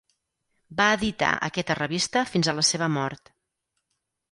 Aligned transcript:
Va 0.79 0.87
editar 0.97 1.29
aquesta 1.49 1.77
revista 1.81 2.25
fins 2.33 2.51
a 2.51 2.57
la 2.63 2.65
seva 2.73 2.91
mort. 2.97 3.33